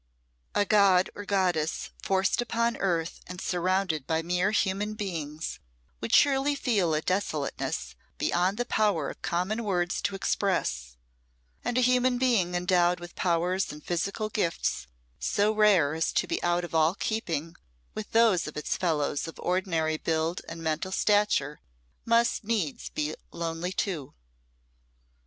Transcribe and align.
A 0.55 0.65
god 0.65 1.11
or 1.13 1.25
goddess 1.25 1.91
forced 2.01 2.41
upon 2.41 2.75
earth 2.77 3.21
and 3.27 3.39
surrounded 3.39 4.07
by 4.07 4.23
mere 4.23 4.49
human 4.49 4.95
beings 4.95 5.59
would 5.99 6.11
surely 6.11 6.55
feel 6.55 6.95
a 6.95 7.03
desolateness 7.03 7.93
beyond 8.17 8.57
the 8.57 8.65
power 8.65 9.11
of 9.11 9.21
common 9.21 9.63
words 9.63 10.01
to 10.01 10.15
express, 10.15 10.97
and 11.63 11.77
a 11.77 11.81
human 11.81 12.17
being 12.17 12.55
endowed 12.55 12.99
with 12.99 13.13
powers 13.15 13.71
and 13.71 13.83
physical 13.83 14.29
gifts 14.29 14.87
so 15.19 15.51
rare 15.51 15.93
as 15.93 16.11
to 16.13 16.25
be 16.25 16.41
out 16.41 16.63
of 16.63 16.73
all 16.73 16.95
keeping 16.95 17.55
with 17.93 18.09
those 18.11 18.47
of 18.47 18.57
its 18.57 18.75
fellows 18.75 19.27
of 19.27 19.39
ordinary 19.39 19.97
build 19.97 20.41
and 20.49 20.63
mental 20.63 20.91
stature 20.91 21.59
must 22.05 22.43
needs 22.43 22.89
be 22.89 23.13
lonely 23.31 23.71
too. 23.71 24.15